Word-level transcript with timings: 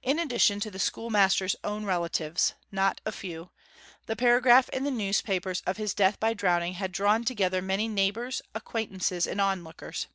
In 0.00 0.20
addition 0.20 0.60
to 0.60 0.70
the 0.70 0.78
schoolmaster's 0.78 1.56
own 1.64 1.84
relatives 1.84 2.54
(not 2.70 3.00
a 3.04 3.10
few), 3.10 3.50
the 4.06 4.14
paragraph 4.14 4.68
in 4.68 4.84
the 4.84 4.92
newspapers 4.92 5.60
of 5.66 5.76
his 5.76 5.92
death 5.92 6.20
by 6.20 6.34
drowning 6.34 6.74
had 6.74 6.92
drawn 6.92 7.24
together 7.24 7.60
many 7.60 7.88
neighbours, 7.88 8.42
acquaintances, 8.54 9.26
and 9.26 9.40
onlookers. 9.40 10.06